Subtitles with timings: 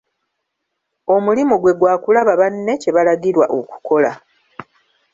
[1.15, 4.11] Omulimu gwe gwa kulaba banne kye balagirwa okukola.